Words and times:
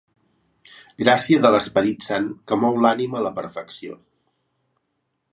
Gràcia 1.01 1.41
de 1.45 1.51
l'Esperit 1.55 2.07
Sant 2.07 2.25
que 2.51 2.57
mou 2.63 2.79
l'ànima 2.85 3.19
a 3.19 3.21
la 3.27 3.33
perfecció. 3.41 3.99